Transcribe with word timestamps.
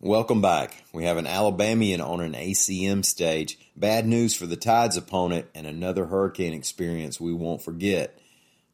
Welcome 0.00 0.40
back. 0.40 0.84
We 0.92 1.06
have 1.06 1.16
an 1.16 1.26
Alabamian 1.26 2.00
on 2.00 2.20
an 2.20 2.34
ACM 2.34 3.04
stage. 3.04 3.58
Bad 3.74 4.06
news 4.06 4.32
for 4.32 4.46
the 4.46 4.54
Tide's 4.54 4.96
opponent 4.96 5.46
and 5.56 5.66
another 5.66 6.06
hurricane 6.06 6.52
experience 6.52 7.20
we 7.20 7.32
won't 7.32 7.62
forget. 7.62 8.16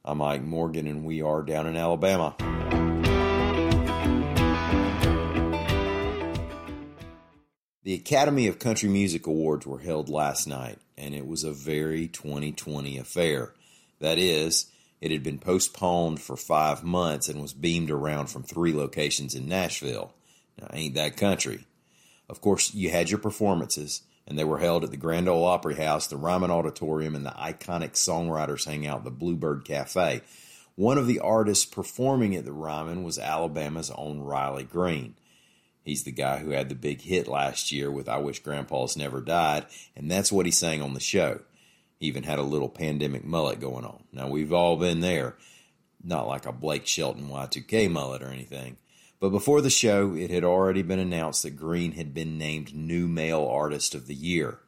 I'm 0.04 0.18
Mike 0.18 0.42
Morgan 0.42 0.86
and 0.86 1.02
we 1.02 1.22
are 1.22 1.42
down 1.42 1.66
in 1.66 1.78
Alabama. 1.78 2.34
The 7.84 7.94
Academy 7.94 8.46
of 8.46 8.58
Country 8.58 8.90
Music 8.90 9.26
Awards 9.26 9.66
were 9.66 9.78
held 9.78 10.10
last 10.10 10.46
night, 10.46 10.76
and 10.98 11.14
it 11.14 11.26
was 11.26 11.42
a 11.42 11.52
very 11.52 12.06
2020 12.06 12.98
affair. 12.98 13.54
That 13.98 14.18
is, 14.18 14.66
it 15.00 15.10
had 15.10 15.22
been 15.22 15.38
postponed 15.38 16.20
for 16.20 16.36
five 16.36 16.84
months 16.84 17.30
and 17.30 17.40
was 17.40 17.54
beamed 17.54 17.90
around 17.90 18.26
from 18.26 18.42
three 18.42 18.74
locations 18.74 19.34
in 19.34 19.48
Nashville. 19.48 20.12
Now, 20.60 20.68
ain't 20.72 20.94
that 20.94 21.16
country? 21.16 21.66
Of 22.28 22.40
course, 22.40 22.74
you 22.74 22.90
had 22.90 23.10
your 23.10 23.18
performances, 23.18 24.02
and 24.26 24.38
they 24.38 24.44
were 24.44 24.58
held 24.58 24.84
at 24.84 24.90
the 24.90 24.96
Grand 24.96 25.28
Ole 25.28 25.44
Opry 25.44 25.76
House, 25.76 26.06
the 26.06 26.16
Ryman 26.16 26.50
Auditorium, 26.50 27.14
and 27.14 27.26
the 27.26 27.30
iconic 27.30 27.92
Songwriters 27.92 28.66
Hangout, 28.66 29.04
the 29.04 29.10
Bluebird 29.10 29.64
Cafe. 29.64 30.22
One 30.76 30.98
of 30.98 31.06
the 31.06 31.20
artists 31.20 31.64
performing 31.64 32.34
at 32.34 32.44
the 32.44 32.52
Ryman 32.52 33.04
was 33.04 33.18
Alabama's 33.18 33.90
own 33.90 34.20
Riley 34.20 34.64
Green. 34.64 35.14
He's 35.84 36.04
the 36.04 36.12
guy 36.12 36.38
who 36.38 36.50
had 36.50 36.70
the 36.70 36.74
big 36.74 37.02
hit 37.02 37.28
last 37.28 37.70
year 37.70 37.90
with 37.90 38.08
I 38.08 38.16
Wish 38.16 38.42
Grandpa's 38.42 38.96
Never 38.96 39.20
Died, 39.20 39.66
and 39.94 40.10
that's 40.10 40.32
what 40.32 40.46
he 40.46 40.52
sang 40.52 40.80
on 40.80 40.94
the 40.94 41.00
show. 41.00 41.40
He 41.98 42.06
even 42.06 42.22
had 42.22 42.38
a 42.38 42.42
little 42.42 42.70
pandemic 42.70 43.24
mullet 43.24 43.60
going 43.60 43.84
on. 43.84 44.02
Now, 44.10 44.28
we've 44.28 44.52
all 44.52 44.76
been 44.76 45.00
there. 45.00 45.36
Not 46.02 46.26
like 46.26 46.46
a 46.46 46.52
Blake 46.52 46.86
Shelton 46.86 47.28
Y2K 47.28 47.90
mullet 47.90 48.22
or 48.22 48.28
anything. 48.28 48.78
But 49.20 49.30
before 49.30 49.60
the 49.60 49.70
show, 49.70 50.14
it 50.14 50.30
had 50.30 50.44
already 50.44 50.82
been 50.82 50.98
announced 50.98 51.42
that 51.42 51.56
Green 51.56 51.92
had 51.92 52.12
been 52.12 52.36
named 52.36 52.74
New 52.74 53.08
Male 53.08 53.44
Artist 53.44 53.94
of 53.94 54.06
the 54.06 54.14
Year. 54.14 54.58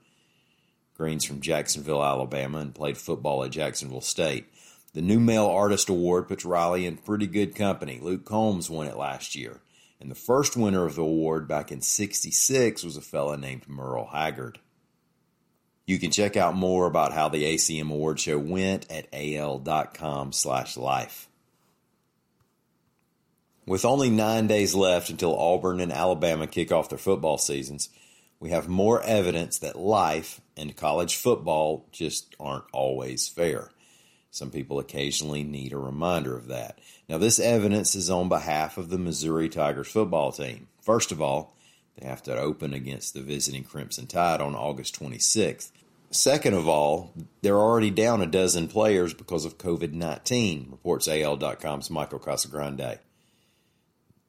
Green's 0.96 1.24
from 1.24 1.40
Jacksonville, 1.40 2.02
Alabama, 2.02 2.58
and 2.58 2.74
played 2.74 2.96
football 2.96 3.44
at 3.44 3.50
Jacksonville 3.50 4.00
State. 4.00 4.46
The 4.94 5.02
New 5.02 5.20
Male 5.20 5.46
Artist 5.46 5.90
Award 5.90 6.26
puts 6.26 6.46
Riley 6.46 6.86
in 6.86 6.96
pretty 6.96 7.26
good 7.26 7.54
company. 7.54 7.98
Luke 8.00 8.24
Combs 8.24 8.70
won 8.70 8.86
it 8.86 8.96
last 8.96 9.34
year. 9.34 9.60
And 10.00 10.10
the 10.10 10.14
first 10.14 10.56
winner 10.56 10.86
of 10.86 10.94
the 10.94 11.02
award 11.02 11.46
back 11.46 11.70
in 11.70 11.82
66 11.82 12.82
was 12.82 12.96
a 12.96 13.02
fella 13.02 13.36
named 13.36 13.68
Merle 13.68 14.06
Haggard. 14.06 14.58
You 15.86 15.98
can 15.98 16.10
check 16.10 16.36
out 16.36 16.54
more 16.54 16.86
about 16.86 17.12
how 17.12 17.28
the 17.28 17.44
ACM 17.44 17.90
Award 17.90 18.18
Show 18.18 18.38
went 18.38 18.90
at 18.90 19.06
al.com 19.12 20.32
slash 20.32 20.76
life. 20.76 21.28
With 23.66 23.84
only 23.84 24.10
nine 24.10 24.46
days 24.46 24.76
left 24.76 25.10
until 25.10 25.36
Auburn 25.36 25.80
and 25.80 25.92
Alabama 25.92 26.46
kick 26.46 26.70
off 26.70 26.88
their 26.88 26.98
football 26.98 27.36
seasons, 27.36 27.88
we 28.38 28.50
have 28.50 28.68
more 28.68 29.02
evidence 29.02 29.58
that 29.58 29.76
life 29.76 30.40
and 30.56 30.76
college 30.76 31.16
football 31.16 31.88
just 31.90 32.36
aren't 32.38 32.66
always 32.72 33.26
fair. 33.26 33.70
Some 34.30 34.52
people 34.52 34.78
occasionally 34.78 35.42
need 35.42 35.72
a 35.72 35.78
reminder 35.78 36.36
of 36.36 36.46
that. 36.46 36.78
Now, 37.08 37.18
this 37.18 37.40
evidence 37.40 37.96
is 37.96 38.08
on 38.08 38.28
behalf 38.28 38.78
of 38.78 38.88
the 38.88 38.98
Missouri 38.98 39.48
Tigers 39.48 39.88
football 39.88 40.30
team. 40.30 40.68
First 40.80 41.10
of 41.10 41.20
all, 41.20 41.56
they 41.98 42.06
have 42.06 42.22
to 42.24 42.38
open 42.38 42.72
against 42.72 43.14
the 43.14 43.22
visiting 43.22 43.64
Crimson 43.64 44.06
Tide 44.06 44.40
on 44.40 44.54
August 44.54 45.00
26th. 45.00 45.72
Second 46.12 46.54
of 46.54 46.68
all, 46.68 47.12
they're 47.42 47.58
already 47.58 47.90
down 47.90 48.22
a 48.22 48.26
dozen 48.26 48.68
players 48.68 49.12
because 49.12 49.44
of 49.44 49.58
COVID 49.58 49.92
19, 49.92 50.68
reports 50.70 51.08
AL.com's 51.08 51.90
Michael 51.90 52.20
Casagrande. 52.20 53.00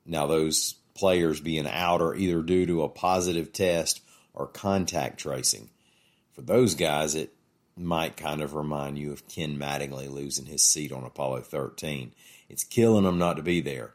Now, 0.08 0.26
those 0.26 0.76
players 0.96 1.40
being 1.42 1.68
out 1.68 2.02
are 2.02 2.16
either 2.16 2.42
due 2.42 2.66
to 2.66 2.84
a 2.84 2.90
positive 2.90 3.54
test 3.54 4.02
or 4.34 4.48
contact 4.48 5.20
tracing. 5.20 5.70
For 6.34 6.42
those 6.42 6.74
guys, 6.76 7.14
it 7.14 7.34
might 7.76 8.18
kind 8.18 8.42
of 8.42 8.56
remind 8.56 8.98
you 8.98 9.12
of 9.12 9.28
Ken 9.28 9.58
Mattingly 9.60 10.10
losing 10.10 10.46
his 10.46 10.64
seat 10.64 10.92
on 10.92 11.04
Apollo 11.04 11.42
13. 11.42 12.14
It's 12.50 12.64
killing 12.64 13.04
them 13.04 13.20
not 13.20 13.36
to 13.36 13.44
be 13.44 13.62
there, 13.62 13.94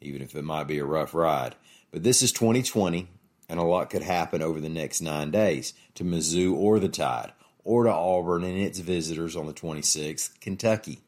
even 0.00 0.22
if 0.22 0.34
it 0.34 0.42
might 0.42 0.64
be 0.64 0.78
a 0.78 0.84
rough 0.84 1.14
ride. 1.14 1.54
But 1.92 2.02
this 2.02 2.22
is 2.22 2.32
2020, 2.32 3.08
and 3.48 3.60
a 3.60 3.62
lot 3.62 3.90
could 3.90 4.02
happen 4.02 4.42
over 4.42 4.60
the 4.60 4.68
next 4.68 5.00
nine 5.00 5.30
days 5.30 5.74
to 5.94 6.04
Mizzou 6.04 6.54
or 6.54 6.80
the 6.80 6.88
Tide, 6.88 7.32
or 7.62 7.84
to 7.84 7.92
Auburn 7.92 8.42
and 8.42 8.58
its 8.58 8.78
visitors 8.80 9.36
on 9.36 9.46
the 9.46 9.52
26th, 9.52 10.40
Kentucky. 10.40 11.03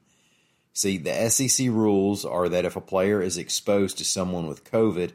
See, 0.77 0.99
the 0.99 1.31
SEC 1.31 1.69
rules 1.69 2.27
are 2.27 2.51
that 2.51 2.67
if 2.67 2.77
a 2.77 2.83
player 2.83 3.23
is 3.23 3.39
exposed 3.39 3.97
to 3.97 4.05
someone 4.05 4.47
with 4.47 4.71
COVID, 4.71 5.13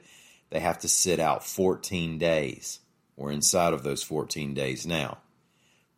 they 0.49 0.59
have 0.59 0.79
to 0.79 0.89
sit 0.89 1.19
out 1.19 1.45
14 1.45 2.17
days. 2.17 2.79
We're 3.15 3.29
inside 3.29 3.71
of 3.71 3.83
those 3.83 4.01
14 4.01 4.55
days 4.55 4.87
now. 4.87 5.19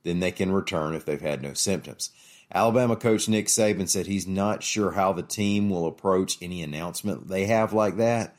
Then 0.04 0.20
they 0.20 0.34
can 0.34 0.52
return 0.52 0.96
if 0.96 1.06
they've 1.06 1.22
had 1.22 1.42
no 1.42 1.54
symptoms. 1.54 2.10
Alabama 2.54 2.98
coach 2.98 3.30
Nick 3.30 3.48
Saban 3.48 3.88
said 3.88 4.06
he's 4.06 4.28
not 4.28 4.64
sure 4.64 4.92
how 4.92 5.14
the 5.14 5.24
team 5.24 5.70
will 5.70 5.88
approach 5.88 6.38
any 6.42 6.62
announcement 6.62 7.30
they 7.30 7.46
have 7.46 7.72
like 7.72 7.96
that. 7.96 8.36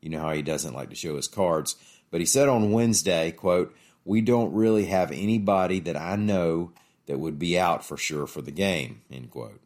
You 0.00 0.10
know 0.10 0.20
how 0.20 0.30
he 0.34 0.42
doesn't 0.42 0.72
like 0.74 0.90
to 0.90 0.94
show 0.94 1.16
his 1.16 1.26
cards. 1.26 1.74
But 2.12 2.20
he 2.20 2.26
said 2.26 2.48
on 2.48 2.70
Wednesday, 2.70 3.32
quote, 3.32 3.74
we 4.04 4.20
don't 4.20 4.54
really 4.54 4.84
have 4.84 5.10
anybody 5.10 5.80
that 5.80 5.96
I 5.96 6.14
know 6.14 6.70
that 7.06 7.18
would 7.18 7.40
be 7.40 7.58
out 7.58 7.84
for 7.84 7.96
sure 7.96 8.28
for 8.28 8.40
the 8.40 8.52
game, 8.52 9.02
end 9.10 9.32
quote. 9.32 9.60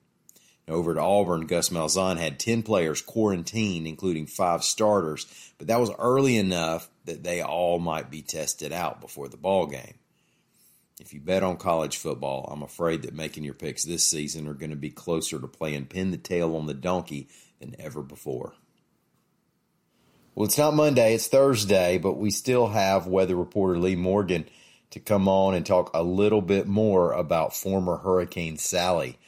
Over 0.67 0.93
at 0.93 0.99
Auburn, 0.99 1.47
Gus 1.47 1.69
Malzahn 1.69 2.17
had 2.17 2.39
10 2.39 2.63
players 2.63 3.03
quarantined, 3.03 3.87
including 3.87 4.27
five 4.27 4.65
starters, 4.65 5.27
but 5.59 5.67
that 5.67 5.81
was 5.81 5.91
early 5.99 6.37
enough 6.37 6.89
that 7.05 7.23
they 7.23 7.43
all 7.43 7.79
might 7.79 8.11
be 8.11 8.23
tested 8.23 8.73
out 8.73 9.01
before 9.01 9.29
the 9.29 9.37
ball 9.37 9.67
game. 9.67 9.95
If 11.01 11.13
you 11.13 11.21
bet 11.21 11.43
on 11.43 11.59
college 11.59 11.99
football, 11.99 12.49
I'm 12.51 12.63
afraid 12.63 13.03
that 13.03 13.15
making 13.15 13.45
your 13.45 13.55
picks 13.55 13.85
this 13.85 14.05
season 14.05 14.47
are 14.47 14.55
going 14.55 14.71
to 14.71 14.77
be 14.77 14.91
closer 14.91 15.39
to 15.39 15.49
playing 15.49 15.87
pin 15.87 16.13
the 16.13 16.17
tail 16.17 16.57
on 16.57 16.67
the 16.67 16.75
donkey 16.75 17.29
than 17.61 17.77
ever 17.79 18.01
before. 18.01 18.55
Well, 20.35 20.47
it's 20.47 20.59
not 20.59 20.75
Monday, 20.75 21.15
it's 21.15 21.27
Thursday, 21.27 21.99
but 21.99 22.15
we 22.15 22.31
still 22.31 22.69
have 22.69 23.07
weather 23.07 23.37
reporter 23.37 23.79
Lee 23.79 23.97
Morgan 23.97 24.49
to 24.91 25.01
come 25.01 25.29
on 25.29 25.55
and 25.55 25.67
talk 25.67 25.91
a 25.93 26.03
little 26.03 26.41
bit 26.41 26.67
more 26.67 27.13
about 27.13 27.55
former 27.55 27.99
Hurricane 27.99 28.57
Sally. 28.57 29.19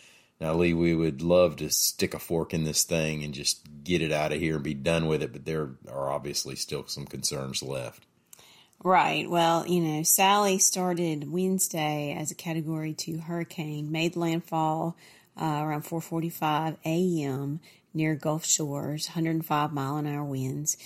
Now, 0.41 0.55
Lee, 0.55 0.75
we 0.75 0.95
would 0.95 1.23
love 1.23 1.57
to 1.57 1.71
stick 1.71 2.13
a 2.13 2.19
fork 2.19 2.53
in 2.53 2.65
this 2.65 2.85
thing 2.85 3.25
and 3.25 3.33
just 3.33 3.67
get 3.85 4.03
it 4.03 4.13
out 4.13 4.33
of 4.33 4.41
here 4.41 4.57
and 4.57 4.65
be 4.65 4.75
done 4.75 5.07
with 5.07 5.23
it, 5.23 5.33
but 5.33 5.47
there 5.47 5.71
are 5.91 6.11
obviously 6.11 6.57
still 6.57 6.87
some 6.87 7.07
concerns 7.07 7.63
left. 7.63 8.05
Right. 8.85 9.29
Well, 9.29 9.67
you 9.67 9.81
know, 9.81 10.03
Sally 10.03 10.59
started 10.59 11.33
Wednesday 11.33 12.15
as 12.19 12.31
a 12.31 12.35
Category 12.35 12.93
Two 12.93 13.19
hurricane, 13.19 13.91
made 13.91 14.17
landfall 14.17 14.97
uh, 15.41 15.63
around 15.63 15.85
4:45 15.85 16.77
a.m. 16.85 17.61
near 17.95 18.15
Gulf 18.15 18.45
Shores, 18.45 19.09
105 19.09 19.73
mile 19.73 19.97
an 19.97 20.07
hour 20.07 20.25
winds 20.25 20.77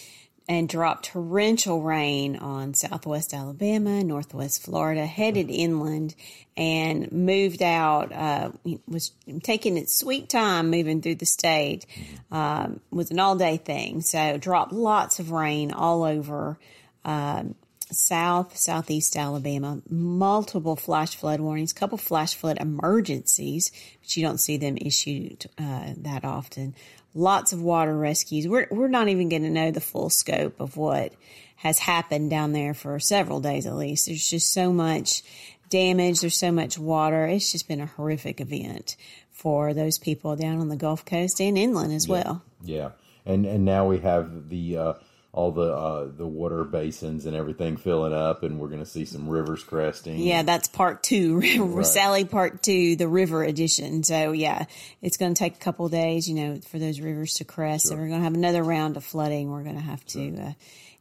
and 0.51 0.69
dropped 0.69 1.05
torrential 1.05 1.81
rain 1.81 2.35
on 2.35 2.75
southwest 2.75 3.33
Alabama, 3.33 4.03
northwest 4.03 4.65
Florida, 4.65 5.07
headed 5.07 5.49
inland, 5.49 6.17
and 6.57 7.13
moved 7.13 7.63
out. 7.63 8.11
Uh, 8.11 8.51
was 8.89 9.13
taking 9.45 9.77
its 9.77 9.97
sweet 9.97 10.29
time 10.29 10.69
moving 10.69 11.03
through 11.03 11.15
the 11.15 11.25
state. 11.25 11.87
Um, 12.33 12.81
was 12.91 13.13
an 13.13 13.21
all 13.21 13.37
day 13.37 13.59
thing, 13.59 14.01
so 14.01 14.39
dropped 14.39 14.73
lots 14.73 15.21
of 15.21 15.31
rain 15.31 15.71
all 15.71 16.03
over. 16.03 16.59
Um, 17.05 17.55
south, 17.93 18.57
southeast 18.57 19.17
Alabama, 19.17 19.81
multiple 19.89 20.75
flash 20.75 21.15
flood 21.15 21.41
warnings, 21.41 21.73
couple 21.73 21.99
flash 21.99 22.35
flood 22.35 22.59
emergencies, 22.61 23.71
but 24.01 24.17
you 24.17 24.25
don't 24.25 24.39
see 24.39 24.57
them 24.57 24.77
issued 24.81 25.47
uh, 25.59 25.93
that 25.97 26.25
often 26.25 26.75
lots 27.15 27.53
of 27.53 27.63
water 27.63 27.97
rescues. 27.97 28.47
We're, 28.47 28.69
we're 28.71 28.89
not 28.89 29.09
even 29.09 29.29
going 29.29 29.43
to 29.43 29.51
know 29.51 29.71
the 29.71 29.81
full 29.81 30.11
scope 30.11 30.61
of 30.61 30.77
what 30.77 31.13
has 31.57 31.79
happened 31.79 32.31
down 32.31 32.53
there 32.53 32.75
for 32.75 32.99
several 32.99 33.41
days 33.41 33.67
at 33.67 33.75
least. 33.75 34.07
There's 34.07 34.29
just 34.29 34.53
so 34.53 34.73
much 34.73 35.23
damage. 35.69 36.21
There's 36.21 36.39
so 36.39 36.53
much 36.53 36.79
water. 36.79 37.27
It's 37.27 37.53
just 37.53 37.69
been 37.69 37.81
a 37.81 37.87
horrific 37.87 38.41
event 38.41 38.97
for 39.31 39.75
those 39.75 39.99
people 39.99 40.37
down 40.37 40.61
on 40.61 40.69
the 40.69 40.77
Gulf 40.77 41.05
Coast 41.05 41.41
and 41.41 41.59
inland 41.59 41.93
as 41.93 42.07
yeah. 42.07 42.13
well. 42.13 42.43
Yeah. 42.63 42.91
And, 43.27 43.45
and 43.47 43.65
now 43.65 43.87
we 43.87 43.99
have 43.99 44.49
the, 44.49 44.77
uh, 44.77 44.93
all 45.33 45.53
the 45.53 45.73
uh, 45.73 46.09
the 46.17 46.27
water 46.27 46.65
basins 46.65 47.25
and 47.27 47.37
everything 47.37 47.77
filling 47.77 48.13
up, 48.13 48.43
and 48.43 48.59
we're 48.59 48.69
going 48.69 48.81
to 48.81 48.91
see 48.91 49.05
some 49.05 49.29
rivers 49.29 49.63
cresting. 49.63 50.19
Yeah, 50.19 50.43
that's 50.43 50.69
part 50.69 51.03
two, 51.03 51.41
Right. 51.59 51.87
Sally 51.87 52.25
part 52.25 52.63
two, 52.63 52.97
the 52.97 53.07
river 53.07 53.45
edition. 53.45 54.03
So 54.03 54.33
yeah, 54.33 54.67
it's 55.03 55.17
going 55.17 55.35
to 55.35 55.39
take 55.39 55.55
a 55.55 55.59
couple 55.59 55.87
of 55.87 55.93
days, 55.93 56.29
you 56.29 56.35
know, 56.35 56.61
for 56.69 56.79
those 56.79 57.01
rivers 57.01 57.35
to 57.35 57.45
crest. 57.45 57.89
So 57.89 57.95
we're 57.95 58.09
going 58.09 58.19
to 58.21 58.25
have 58.25 58.35
another 58.35 58.63
round 58.63 58.97
of 58.97 59.05
flooding. 59.05 59.51
We're 59.51 59.63
going 59.63 59.77
to 59.77 59.81
have 59.83 60.05
to 60.07 60.37
uh, 60.37 60.53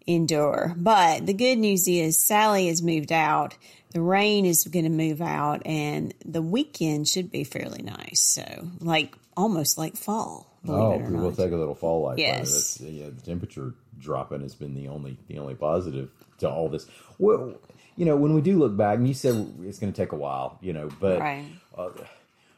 endure. 0.05 0.75
But 0.77 1.25
the 1.25 1.33
good 1.33 1.57
news 1.57 1.87
is 1.87 2.23
Sally 2.23 2.67
has 2.67 2.83
moved 2.83 3.11
out. 3.11 3.57
The 3.93 4.01
rain 4.01 4.45
is 4.45 4.63
going 4.65 4.85
to 4.85 4.91
move 4.91 5.21
out, 5.21 5.63
and 5.65 6.13
the 6.23 6.43
weekend 6.43 7.07
should 7.07 7.31
be 7.31 7.43
fairly 7.43 7.81
nice. 7.81 8.21
So 8.21 8.69
like 8.79 9.15
almost 9.35 9.79
like 9.79 9.97
fall. 9.97 10.45
Oh, 10.67 10.97
we'll 10.97 11.31
take 11.31 11.51
a 11.51 11.55
little 11.55 11.73
fall 11.73 12.03
life. 12.03 12.19
Yes. 12.19 12.75
That's, 12.75 12.81
yeah, 12.81 13.05
the 13.05 13.21
temperature 13.21 13.73
dropping 13.99 14.41
has 14.41 14.55
been 14.55 14.73
the 14.75 14.87
only 14.87 15.17
the 15.27 15.39
only 15.39 15.55
positive 15.55 16.09
to 16.39 16.49
all 16.49 16.69
this. 16.69 16.87
Well, 17.17 17.53
you 17.95 18.05
know, 18.05 18.15
when 18.15 18.33
we 18.33 18.41
do 18.41 18.57
look 18.57 18.77
back, 18.77 18.97
and 18.97 19.07
you 19.07 19.13
said 19.13 19.53
it's 19.63 19.77
going 19.79 19.91
to 19.91 20.01
take 20.01 20.13
a 20.13 20.15
while, 20.15 20.57
you 20.61 20.71
know, 20.73 20.89
but 20.99 21.19
Right. 21.19 21.45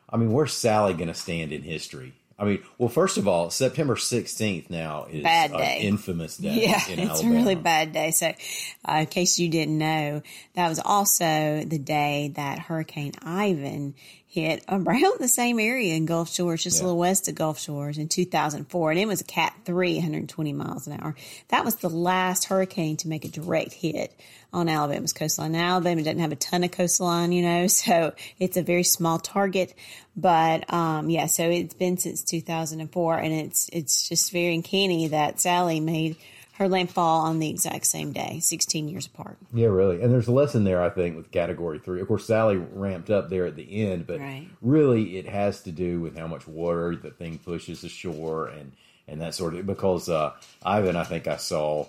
I 0.09 0.17
mean, 0.17 0.33
where's 0.33 0.53
Sally 0.53 0.93
going 0.93 1.07
to 1.07 1.13
stand 1.13 1.51
in 1.53 1.61
history? 1.63 2.13
I 2.37 2.43
mean, 2.43 2.63
well, 2.79 2.89
first 2.89 3.17
of 3.17 3.27
all, 3.27 3.51
September 3.51 3.95
sixteenth 3.95 4.69
now 4.69 5.05
is 5.11 5.21
Bad 5.23 5.51
an 5.51 5.57
day. 5.57 5.79
infamous 5.81 6.37
day. 6.37 6.65
Yeah, 6.65 6.87
in 6.89 6.99
it's 6.99 7.21
a 7.21 7.29
really 7.29 7.53
bad 7.53 7.93
day. 7.93 8.09
So, 8.11 8.33
uh, 8.89 8.93
in 9.01 9.05
case 9.05 9.37
you 9.37 9.47
didn't 9.47 9.77
know, 9.77 10.23
that 10.55 10.67
was 10.67 10.79
also 10.83 11.63
the 11.63 11.77
day 11.77 12.31
that 12.35 12.57
Hurricane 12.57 13.11
Ivan 13.21 13.93
hit 14.31 14.63
around 14.69 15.19
the 15.19 15.27
same 15.27 15.59
area 15.59 15.93
in 15.93 16.05
Gulf 16.05 16.33
Shores, 16.33 16.63
just 16.63 16.79
a 16.79 16.85
little 16.85 16.97
west 16.97 17.27
of 17.27 17.35
Gulf 17.35 17.59
Shores 17.59 17.97
in 17.97 18.07
2004. 18.07 18.91
And 18.91 18.99
it 18.99 19.05
was 19.05 19.19
a 19.19 19.25
Cat 19.25 19.53
3, 19.65 19.95
120 19.95 20.53
miles 20.53 20.87
an 20.87 20.97
hour. 21.01 21.15
That 21.49 21.65
was 21.65 21.75
the 21.75 21.89
last 21.89 22.45
hurricane 22.45 22.95
to 22.97 23.09
make 23.09 23.25
a 23.25 23.27
direct 23.27 23.73
hit 23.73 24.17
on 24.53 24.69
Alabama's 24.69 25.11
coastline. 25.11 25.51
Now, 25.51 25.73
Alabama 25.73 26.01
doesn't 26.01 26.19
have 26.19 26.31
a 26.31 26.37
ton 26.37 26.63
of 26.63 26.71
coastline, 26.71 27.33
you 27.33 27.41
know, 27.41 27.67
so 27.67 28.13
it's 28.39 28.55
a 28.55 28.63
very 28.63 28.83
small 28.83 29.19
target. 29.19 29.73
But 30.15 30.73
um, 30.73 31.09
yeah, 31.09 31.25
so 31.25 31.49
it's 31.49 31.73
been 31.73 31.97
since 31.97 32.23
2004, 32.23 33.17
and 33.17 33.33
it's 33.33 33.69
it's 33.73 34.07
just 34.07 34.31
very 34.31 34.55
uncanny 34.55 35.09
that 35.09 35.41
Sally 35.41 35.81
made 35.81 36.15
her 36.53 36.67
landfall 36.69 37.21
on 37.21 37.39
the 37.39 37.49
exact 37.49 37.85
same 37.87 38.11
day, 38.11 38.39
16 38.39 38.87
years 38.87 39.07
apart. 39.07 39.37
Yeah, 39.53 39.67
really. 39.67 40.01
And 40.01 40.11
there's 40.11 40.27
a 40.27 40.31
lesson 40.31 40.63
there, 40.63 40.81
I 40.83 40.89
think, 40.89 41.15
with 41.15 41.31
category 41.31 41.79
three. 41.79 42.01
Of 42.01 42.07
course, 42.07 42.25
Sally 42.25 42.57
ramped 42.57 43.09
up 43.09 43.29
there 43.29 43.45
at 43.45 43.55
the 43.55 43.83
end, 43.87 44.05
but 44.07 44.19
Right. 44.19 44.47
really 44.61 45.17
it 45.17 45.27
has 45.27 45.61
to 45.63 45.71
do 45.71 45.99
with 46.01 46.17
how 46.17 46.27
much 46.27 46.47
water 46.47 46.95
the 46.95 47.09
thing 47.11 47.39
pushes 47.39 47.83
ashore 47.83 48.47
and, 48.47 48.73
and 49.07 49.21
that 49.21 49.33
sort 49.33 49.55
of 49.55 49.65
because 49.65 50.07
uh, 50.09 50.33
Ivan, 50.63 50.95
I 50.95 51.03
think 51.03 51.27
I 51.27 51.37
saw. 51.37 51.85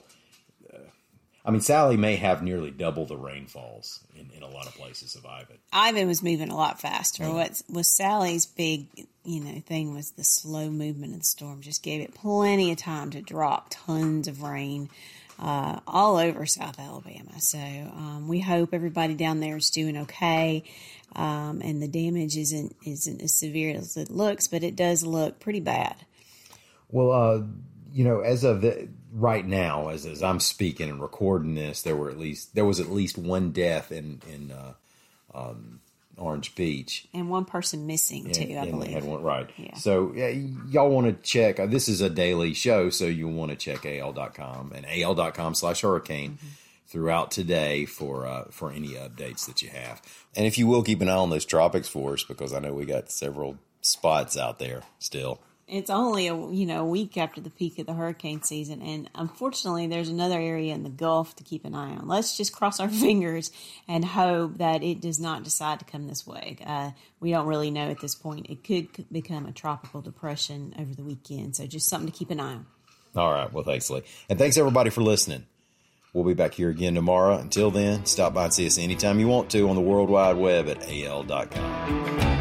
I 1.44 1.50
mean, 1.50 1.60
Sally 1.60 1.96
may 1.96 2.16
have 2.16 2.42
nearly 2.42 2.70
double 2.70 3.04
the 3.04 3.16
rainfalls 3.16 4.00
in, 4.14 4.30
in 4.30 4.42
a 4.44 4.48
lot 4.48 4.66
of 4.66 4.74
places 4.74 5.16
of 5.16 5.26
Ivan. 5.26 5.58
Ivan 5.72 6.06
was 6.06 6.22
moving 6.22 6.50
a 6.50 6.56
lot 6.56 6.80
faster. 6.80 7.24
What 7.24 7.60
was 7.68 7.96
Sally's 7.96 8.46
big, 8.46 8.86
you 9.24 9.40
know, 9.40 9.60
thing 9.60 9.92
was 9.92 10.12
the 10.12 10.22
slow 10.22 10.70
movement 10.70 11.14
of 11.14 11.20
the 11.20 11.24
storm. 11.24 11.60
Just 11.60 11.82
gave 11.82 12.00
it 12.00 12.14
plenty 12.14 12.70
of 12.70 12.78
time 12.78 13.10
to 13.10 13.20
drop 13.20 13.68
tons 13.70 14.28
of 14.28 14.42
rain 14.42 14.88
uh, 15.42 15.80
all 15.86 16.16
over 16.16 16.46
South 16.46 16.78
Alabama. 16.78 17.40
So 17.40 17.58
um, 17.58 18.28
we 18.28 18.40
hope 18.40 18.72
everybody 18.72 19.14
down 19.14 19.40
there 19.40 19.56
is 19.56 19.70
doing 19.70 19.96
okay, 19.98 20.62
um, 21.16 21.60
and 21.62 21.82
the 21.82 21.88
damage 21.88 22.36
isn't 22.36 22.76
isn't 22.86 23.20
as 23.20 23.34
severe 23.34 23.76
as 23.76 23.96
it 23.96 24.10
looks, 24.10 24.46
but 24.46 24.62
it 24.62 24.76
does 24.76 25.02
look 25.02 25.40
pretty 25.40 25.60
bad. 25.60 25.96
Well, 26.88 27.10
uh, 27.10 27.42
you 27.92 28.04
know, 28.04 28.20
as 28.20 28.44
of 28.44 28.60
the, 28.60 28.88
right 29.12 29.46
now, 29.46 29.88
as 29.88 30.06
as 30.06 30.22
I'm 30.22 30.40
speaking 30.40 30.88
and 30.88 31.00
recording 31.00 31.54
this, 31.54 31.82
there 31.82 31.96
were 31.96 32.10
at 32.10 32.18
least 32.18 32.54
there 32.54 32.64
was 32.64 32.80
at 32.80 32.90
least 32.90 33.18
one 33.18 33.52
death 33.52 33.92
in 33.92 34.20
in 34.32 34.50
uh, 34.52 34.72
um, 35.34 35.80
Orange 36.16 36.54
Beach. 36.54 37.06
And 37.14 37.28
one 37.30 37.44
person 37.44 37.86
missing 37.86 38.30
too, 38.32 38.42
I 38.42 38.44
and 38.44 38.66
they 38.66 38.70
believe. 38.70 38.90
had 38.90 39.04
one 39.04 39.22
right. 39.22 39.48
Yeah. 39.56 39.76
So 39.76 40.12
yeah, 40.14 40.28
y'all 40.68 40.90
want 40.90 41.06
to 41.06 41.12
check. 41.22 41.58
Uh, 41.60 41.66
this 41.66 41.88
is 41.88 42.00
a 42.00 42.10
daily 42.10 42.54
show, 42.54 42.90
so 42.90 43.04
you 43.06 43.28
want 43.28 43.50
to 43.50 43.56
check 43.56 43.84
al.com 43.86 44.72
and 44.74 44.86
al.com 44.86 45.54
slash 45.54 45.80
hurricane 45.82 46.32
Mm-hmm. 46.32 46.46
throughout 46.86 47.30
today 47.30 47.86
for 47.86 48.26
uh, 48.26 48.44
for 48.50 48.70
any 48.70 48.90
updates 48.90 49.46
that 49.46 49.62
you 49.62 49.70
have. 49.70 50.02
And 50.36 50.46
if 50.46 50.58
you 50.58 50.66
will 50.66 50.82
keep 50.82 51.00
an 51.00 51.08
eye 51.08 51.14
on 51.16 51.30
those 51.30 51.46
tropics 51.46 51.88
for 51.88 52.12
us, 52.14 52.22
because 52.24 52.52
I 52.52 52.58
know 52.58 52.74
we 52.74 52.84
got 52.84 53.10
several 53.10 53.56
spots 53.80 54.36
out 54.36 54.58
there 54.58 54.82
still. 54.98 55.40
It's 55.72 55.88
only 55.88 56.28
a 56.28 56.36
you 56.36 56.66
know 56.66 56.82
a 56.82 56.84
week 56.84 57.16
after 57.16 57.40
the 57.40 57.48
peak 57.48 57.78
of 57.78 57.86
the 57.86 57.94
hurricane 57.94 58.42
season, 58.42 58.82
and 58.82 59.08
unfortunately, 59.14 59.86
there's 59.86 60.10
another 60.10 60.38
area 60.38 60.74
in 60.74 60.82
the 60.82 60.90
Gulf 60.90 61.34
to 61.36 61.44
keep 61.44 61.64
an 61.64 61.74
eye 61.74 61.96
on. 61.96 62.06
Let's 62.06 62.36
just 62.36 62.52
cross 62.52 62.78
our 62.78 62.88
fingers 63.06 63.50
and 63.88 64.04
hope 64.04 64.58
that 64.58 64.82
it 64.82 65.00
does 65.00 65.18
not 65.18 65.44
decide 65.44 65.78
to 65.78 65.86
come 65.86 66.06
this 66.06 66.26
way. 66.26 66.58
Uh, 66.64 66.90
we 67.20 67.30
don't 67.30 67.46
really 67.46 67.70
know 67.70 67.90
at 67.90 68.00
this 68.00 68.14
point. 68.14 68.50
It 68.50 68.64
could 68.64 69.10
become 69.10 69.46
a 69.46 69.52
tropical 69.52 70.02
depression 70.02 70.74
over 70.78 70.94
the 70.94 71.02
weekend, 71.02 71.56
so 71.56 71.66
just 71.66 71.88
something 71.88 72.12
to 72.12 72.16
keep 72.16 72.30
an 72.30 72.38
eye 72.38 72.52
on. 72.52 72.66
All 73.16 73.32
right. 73.32 73.50
Well, 73.50 73.64
thanks, 73.64 73.88
Lee. 73.88 74.02
And 74.28 74.38
thanks, 74.38 74.58
everybody, 74.58 74.90
for 74.90 75.02
listening. 75.02 75.46
We'll 76.12 76.24
be 76.24 76.34
back 76.34 76.52
here 76.52 76.68
again 76.68 76.94
tomorrow. 76.94 77.38
Until 77.38 77.70
then, 77.70 78.04
stop 78.04 78.34
by 78.34 78.44
and 78.44 78.52
see 78.52 78.66
us 78.66 78.76
anytime 78.76 79.18
you 79.18 79.28
want 79.28 79.50
to 79.52 79.68
on 79.70 79.76
the 79.76 79.80
World 79.80 80.10
Wide 80.10 80.36
Web 80.36 80.68
at 80.68 80.86
al.com. 80.86 82.31